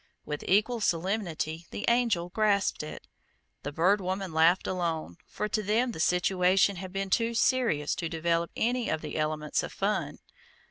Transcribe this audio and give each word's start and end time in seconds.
With 0.25 0.43
equal 0.47 0.81
solemnity 0.81 1.67
the 1.69 1.85
Angel 1.87 2.29
grasped 2.29 2.81
it. 2.81 3.05
The 3.61 3.71
Bird 3.71 4.01
Woman 4.01 4.33
laughed 4.33 4.65
alone, 4.65 5.17
for 5.27 5.47
to 5.49 5.61
them 5.61 5.91
the 5.91 5.99
situation 5.99 6.77
had 6.77 6.91
been 6.91 7.11
too 7.11 7.35
serious 7.35 7.93
to 7.97 8.09
develop 8.09 8.49
any 8.55 8.89
of 8.89 9.01
the 9.03 9.15
elements 9.15 9.61
of 9.61 9.71
fun. 9.71 10.17